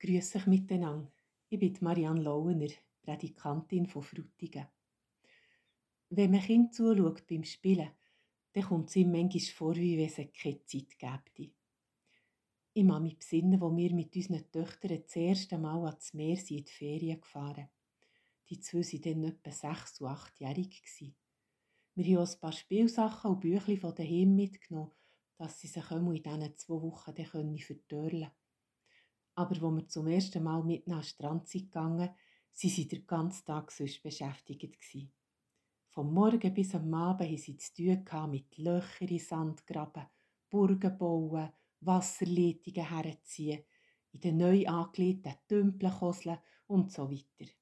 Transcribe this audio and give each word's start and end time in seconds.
Grüß 0.00 0.36
euch 0.36 0.46
miteinander. 0.46 1.10
Ich 1.48 1.58
bin 1.58 1.76
Marianne 1.80 2.22
Lauener, 2.22 2.70
Prädikantin 3.02 3.84
von 3.84 4.04
Frutigen. 4.04 4.68
Wenn 6.08 6.30
man 6.30 6.40
Kind 6.40 6.72
zuschaut 6.72 7.26
beim 7.26 7.42
Spielen, 7.42 7.90
dann 8.52 8.62
kommt 8.62 8.90
es 8.90 8.96
ihm 8.96 9.10
manchmal 9.10 9.42
vor, 9.56 9.74
wie 9.74 9.98
wenn 9.98 10.06
es 10.06 10.14
keine 10.40 10.64
Zeit 10.66 10.96
gäbe. 11.00 11.50
Ich 12.74 12.86
kann 12.86 13.02
mich 13.02 13.18
besinnen, 13.18 13.60
wo 13.60 13.76
wir 13.76 13.92
mit 13.92 14.14
unseren 14.14 14.48
Töchtern 14.52 15.02
das 15.02 15.16
erste 15.16 15.58
Mal 15.58 15.84
ans 15.86 16.14
Meer 16.14 16.36
sind 16.36 16.58
in 16.58 16.64
die 16.66 16.72
Ferien 16.72 17.20
gefahren. 17.20 17.68
Die 18.48 18.60
zwei 18.60 18.78
waren 18.78 19.02
dann 19.02 19.24
etwa 19.24 19.50
sechs- 19.50 20.00
und 20.00 20.06
achtjährig. 20.06 20.80
Wir 21.96 22.04
haben 22.04 22.24
auch 22.24 22.32
ein 22.32 22.40
paar 22.40 22.52
Spielsachen 22.52 23.32
und 23.32 23.40
Bücher 23.40 23.76
von 23.76 23.96
daheim 23.96 24.36
mitgenommen, 24.36 24.92
dass 25.38 25.58
sie 25.58 25.66
sich 25.66 25.90
in 25.90 26.22
diesen 26.22 26.56
zwei 26.56 26.82
Wochen 26.82 27.14
dann 27.16 27.58
vertörlen 27.58 28.20
können. 28.20 28.30
Aber 29.38 29.52
als 29.52 29.62
wir 29.62 29.86
zum 29.86 30.08
ersten 30.08 30.42
Mal 30.42 30.62
an 30.62 30.68
den 30.68 31.02
Strand 31.04 31.46
sind 31.46 31.70
gegangen, 31.70 32.10
sie 32.50 32.68
sie 32.68 32.88
den 32.88 33.06
ganzen 33.06 33.44
Tag 33.44 33.70
sonst 33.70 34.02
beschäftigt 34.02 34.80
gewesen. 34.80 35.12
Vom 35.90 36.12
Morgen 36.12 36.52
bis 36.52 36.74
am 36.74 36.92
Abend 36.92 37.28
hatten 37.28 37.38
sie 37.38 37.56
zu 37.56 38.04
tun 38.04 38.30
mit 38.32 38.58
Löchern 38.58 39.06
in 39.06 39.20
Sand 39.20 39.64
graben, 39.64 40.06
Burgen 40.50 40.98
bauen, 40.98 41.52
Wasserleitungen 41.78 42.88
herziehen, 42.88 43.62
in 44.10 44.20
den 44.20 44.38
neu 44.38 44.66
angelegten 44.66 45.34
Tümpeln 45.46 45.92
koseln 45.92 46.38
und 46.66 46.90
so 46.90 47.08
weiter. 47.08 47.52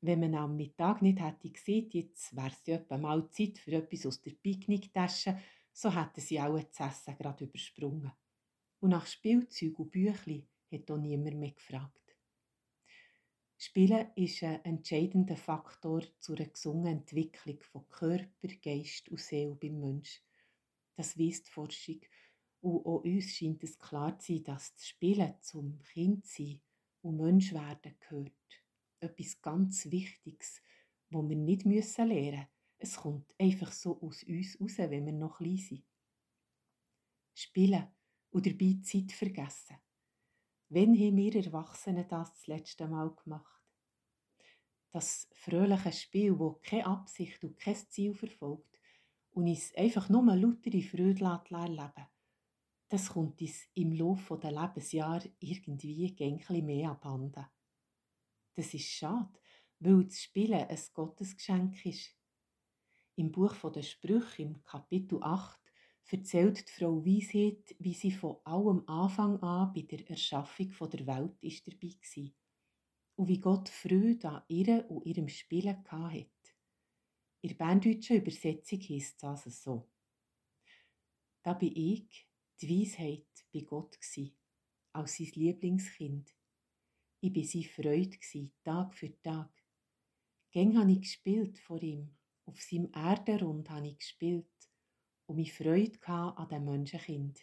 Wenn 0.00 0.20
man 0.20 0.36
am 0.36 0.54
Mittag 0.54 1.02
nicht 1.02 1.18
hätte 1.18 1.50
gesehen, 1.50 1.90
jetzt 1.90 2.36
wäre 2.36 2.52
es 2.52 2.68
etwa 2.68 2.98
mal 2.98 3.28
Zeit 3.30 3.58
für 3.58 3.72
etwas 3.72 4.06
aus 4.06 4.22
der 4.22 4.30
Picknicktasche, 4.30 5.36
so 5.72 5.92
hätten 5.92 6.20
sie 6.20 6.40
auch 6.40 6.56
das 6.56 6.78
Essen 6.78 7.16
gerade 7.16 7.46
übersprungen. 7.46 8.12
Und 8.78 8.90
nach 8.90 9.06
Spielzeug 9.06 9.78
und 9.80 9.90
Büchli 9.90 10.48
hat 10.72 10.90
auch 10.90 10.98
niemand 10.98 11.36
mehr 11.36 11.52
gefragt. 11.52 12.02
Spielen 13.64 14.08
ist 14.16 14.42
ein 14.42 14.64
entscheidender 14.64 15.36
Faktor 15.36 16.02
zur 16.18 16.34
gesunden 16.34 16.98
Entwicklung 16.98 17.60
von 17.60 17.88
Körper, 17.88 18.48
Geist 18.60 19.08
und 19.08 19.20
Seele 19.20 19.54
beim 19.54 19.78
Menschen. 19.78 20.20
Das 20.96 21.16
weist 21.16 21.46
die 21.46 21.50
Forschung. 21.52 22.00
Und 22.60 22.84
auch 22.84 23.04
uns 23.04 23.36
scheint 23.36 23.62
es 23.62 23.78
klar 23.78 24.18
zu 24.18 24.32
sein, 24.32 24.44
dass 24.44 24.74
das 24.74 24.88
Spielen 24.88 25.34
zum 25.40 25.78
Kindsein 25.92 26.60
und 27.02 27.18
Menschwerden 27.18 27.94
gehört. 28.00 28.32
Etwas 28.98 29.40
ganz 29.40 29.88
Wichtiges, 29.90 30.60
wo 31.10 31.28
wir 31.28 31.36
nicht 31.36 31.64
lernen 31.64 31.76
müssen. 31.76 32.46
Es 32.78 32.96
kommt 32.96 33.32
einfach 33.38 33.70
so 33.70 34.00
aus 34.02 34.24
uns 34.24 34.60
raus, 34.60 34.78
wenn 34.78 35.06
wir 35.06 35.12
noch 35.12 35.38
klein 35.38 35.56
sind. 35.56 35.84
Spielen 37.34 37.86
und 38.30 38.46
dabei 38.46 38.78
Zeit 38.82 39.12
vergessen. 39.12 39.76
Wann 40.74 40.94
haben 40.94 41.16
wir 41.16 41.36
Erwachsenen 41.36 42.08
das 42.08 42.32
das 42.32 42.46
letzte 42.46 42.88
Mal 42.88 43.10
gemacht? 43.10 43.62
Das 44.90 45.28
fröhliche 45.34 45.92
Spiel, 45.92 46.38
wo 46.38 46.60
keine 46.62 46.86
Absicht 46.86 47.44
und 47.44 47.58
kein 47.58 47.76
Ziel 47.76 48.14
verfolgt 48.14 48.78
und 49.32 49.48
uns 49.48 49.74
einfach 49.74 50.08
nur 50.08 50.34
lautere 50.34 50.82
Freude 50.82 51.24
erleben 51.24 52.06
das 52.92 53.08
kommt 53.08 53.40
uns 53.40 53.68
im 53.72 53.92
Laufe 53.92 54.36
der 54.36 54.52
Lebensjahre 54.52 55.30
irgendwie 55.40 56.14
gängli 56.14 56.60
mehr 56.60 56.90
abhanden. 56.90 57.46
Das 58.54 58.74
ist 58.74 58.84
schade, 58.84 59.32
weil 59.78 60.04
das 60.04 60.20
Spielen 60.20 60.68
ein 60.68 60.78
Gottesgeschenk 60.92 61.86
ist. 61.86 62.14
Im 63.16 63.32
Buch 63.32 63.54
der 63.72 63.80
Sprüche, 63.80 64.42
im 64.42 64.62
Kapitel 64.62 65.22
8, 65.22 65.58
erzählt 66.10 66.68
die 66.68 66.72
Frau 66.72 67.04
Weisheit, 67.04 67.74
wie 67.78 67.94
sie 67.94 68.10
von 68.10 68.36
allem 68.44 68.86
Anfang 68.88 69.40
an 69.42 69.72
bei 69.72 69.82
der 69.82 70.08
Erschaffung 70.10 70.70
der 70.90 71.06
Welt 71.06 71.42
ist 71.42 71.66
dabei 71.66 71.94
war 72.16 72.30
und 73.16 73.28
wie 73.28 73.40
Gott 73.40 73.68
Freude 73.68 74.28
an 74.28 74.42
ihr 74.48 74.90
und 74.90 75.06
ihrem 75.06 75.28
Spielen 75.28 75.84
hatte. 75.84 76.28
In 77.42 77.48
der 77.48 77.56
berndeutschen 77.56 78.18
Übersetzung 78.18 78.80
heisst 78.80 79.22
das 79.22 79.44
so. 79.62 79.88
Da 81.42 81.54
bin 81.54 81.74
ich, 81.74 82.28
die 82.60 82.68
Weisheit, 82.68 83.26
bei 83.52 83.60
Gott 83.60 83.98
gsi, 84.00 84.34
als 84.92 85.16
sein 85.16 85.32
Lieblingskind. 85.34 86.32
Ich 87.20 87.34
war 87.34 87.44
seine 87.44 87.64
Freude, 87.64 88.50
Tag 88.64 88.94
für 88.94 89.20
Tag. 89.22 89.50
Gäng 90.50 90.76
habe 90.76 90.92
ich 90.92 91.00
gespielt 91.00 91.58
vor 91.58 91.82
ihm, 91.82 92.14
auf 92.44 92.60
seinem 92.60 92.92
Erdenrund 92.92 93.70
habe 93.70 93.88
ich 93.88 93.98
gespielt 93.98 94.46
und 95.32 95.36
mich 95.36 95.54
Freude 95.54 95.98
an 96.08 96.48
dem 96.50 96.66
Menschenkind. 96.66 97.40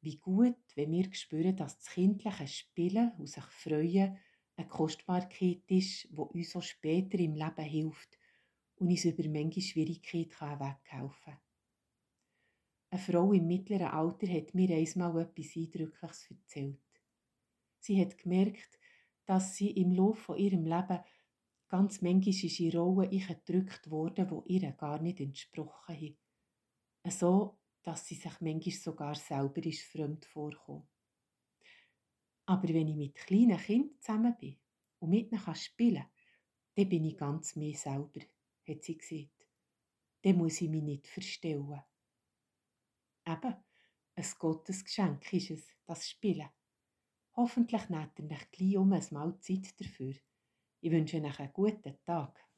Wie 0.00 0.16
gut, 0.16 0.56
wenn 0.74 0.90
wir 0.90 1.14
spüren, 1.14 1.54
dass 1.54 1.78
das 1.78 1.90
kindliche 1.90 2.48
Spielen 2.48 3.12
und 3.18 3.28
sich 3.28 3.44
freuen 3.44 4.18
eine 4.56 4.66
Kostbarkeit 4.66 5.62
ist, 5.68 6.08
die 6.10 6.18
uns 6.18 6.56
auch 6.56 6.62
später 6.62 7.18
im 7.20 7.36
Leben 7.36 7.64
hilft 7.64 8.18
und 8.76 8.88
uns 8.88 9.04
über 9.04 9.28
manche 9.28 9.60
Schwierigkeiten 9.60 10.58
weghelfen 10.58 11.14
kann. 11.24 11.38
Eine 12.90 13.00
Frau 13.00 13.32
im 13.32 13.46
mittleren 13.46 13.92
Alter 13.92 14.26
hat 14.26 14.52
mir 14.54 14.76
einmal 14.76 15.22
etwas 15.22 15.56
Eindrückliches 15.56 16.30
erzählt. 16.30 16.80
Sie 17.78 18.00
hat 18.00 18.18
gemerkt, 18.18 18.80
dass 19.24 19.54
sie 19.54 19.70
im 19.70 19.92
Laufe 19.92 20.20
von 20.20 20.38
ihrem 20.38 20.64
Leben 20.64 20.98
Ganz 21.70 22.02
manchmal 22.02 22.34
ist 22.34 22.58
in 22.58 22.76
Rollen 22.76 23.08
gedrückt 23.10 23.88
worden, 23.92 24.26
die 24.28 24.54
ihr 24.54 24.72
gar 24.72 25.00
nicht 25.00 25.20
entsprochen 25.20 25.94
haben. 25.94 26.18
So, 27.08 27.60
dass 27.84 28.06
sie 28.06 28.16
sich 28.16 28.40
manchmal 28.40 28.74
sogar 28.74 29.14
selber 29.14 29.64
ist 29.64 29.84
fremd 29.84 30.26
vorkommen. 30.26 30.88
Aber 32.46 32.68
wenn 32.68 32.88
ich 32.88 32.96
mit 32.96 33.14
kleinen 33.14 33.56
Kindern 33.56 34.00
zusammen 34.00 34.36
bin 34.36 34.58
und 34.98 35.10
mit 35.10 35.30
ihnen 35.30 35.54
spielen 35.54 36.02
kann, 36.02 36.10
dann 36.74 36.88
bin 36.88 37.04
ich 37.04 37.16
ganz 37.16 37.54
mir 37.54 37.76
selber, 37.76 38.20
hat 38.66 38.82
sie 38.82 38.98
gesagt. 38.98 39.46
Dann 40.22 40.38
muss 40.38 40.60
ich 40.60 40.68
mich 40.68 40.82
nicht 40.82 41.06
verstellen. 41.06 41.84
Eben, 43.24 43.54
ein 44.16 44.26
Gottesgeschenk 44.40 45.32
ist 45.32 45.50
es, 45.50 45.68
das 45.86 46.08
Spielen. 46.08 46.48
Hoffentlich 47.36 47.88
nehmt 47.88 48.18
ihr 48.18 48.28
euch 48.28 48.50
gleich 48.50 48.76
um 48.76 48.92
ein 48.92 49.06
Mal 49.12 49.38
Zeit 49.38 49.80
dafür. 49.80 50.14
Ich 50.82 50.90
wünsche 50.90 51.18
euch 51.18 51.40
einen 51.40 51.52
guten 51.52 51.98
Tag. 52.04 52.49